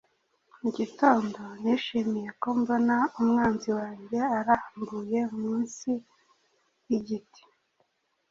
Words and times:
Mugitondo 0.61 1.41
nishimiye 1.61 2.29
ko 2.41 2.47
mbona 2.59 2.95
umwanzi 3.19 3.69
wanjye 3.79 4.19
arambuye 4.39 5.19
munsi 5.39 5.91
yigiti. 6.89 7.41